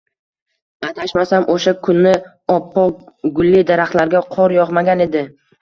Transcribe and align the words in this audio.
Adashmasam 0.87 1.45
o'sha 1.57 1.73
kuni 1.89 2.15
oppoq 2.55 3.31
gulli 3.39 3.63
daraxtlarga 3.73 4.27
qor 4.39 4.59
yog'magan 4.61 5.09
edi 5.11 5.27